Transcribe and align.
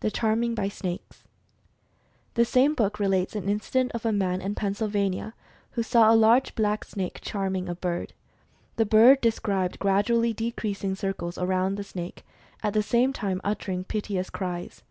THE 0.00 0.10
CHARMING 0.10 0.54
BY 0.54 0.70
SNAKES. 0.70 1.24
The 2.32 2.44
same 2.46 2.72
book 2.72 2.98
relates 2.98 3.36
an 3.36 3.50
incident 3.50 3.92
of 3.92 4.06
a 4.06 4.10
man 4.10 4.40
in 4.40 4.54
Pennsylvania, 4.54 5.34
who 5.72 5.82
saw 5.82 6.10
a 6.10 6.16
large 6.16 6.54
blacksnake 6.54 7.18
charming 7.20 7.68
a 7.68 7.74
bird. 7.74 8.14
The 8.76 8.86
bird 8.86 9.20
described 9.20 9.78
gradually 9.78 10.32
decreasing 10.32 10.94
circles 10.94 11.36
around 11.36 11.74
the 11.74 11.84
snake, 11.84 12.24
at 12.62 12.72
the 12.72 12.82
same 12.82 13.12
time 13.12 13.42
uttering 13.44 13.84
piteous 13.84 14.30
cries. 14.30 14.82